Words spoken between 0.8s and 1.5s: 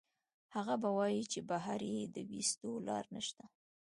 به وائي چې